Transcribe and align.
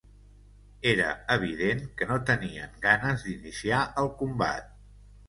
Era 0.91 1.09
evident 1.35 1.83
que 1.99 2.07
no 2.11 2.17
tenien 2.29 2.73
ganes 2.87 3.27
d'iniciar 3.27 3.83
el 4.05 4.11
combat 4.23 4.73